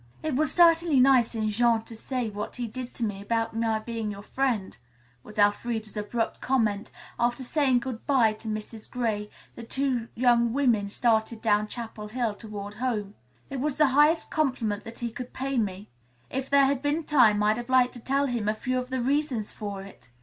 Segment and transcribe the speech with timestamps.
[0.23, 3.77] "It was certainly nice in Jean to say what he did to me about my
[3.77, 4.75] being your friend,"
[5.21, 8.89] was Elfreda's abrupt comment when, after saying good bye to Mrs.
[8.89, 13.13] Gray, the two young women started down Chapel Hill toward home.
[13.51, 15.91] "It was the highest compliment that he could pay me.
[16.31, 19.01] If there had been time I'd have liked to tell him a few of the
[19.01, 20.09] reasons for it.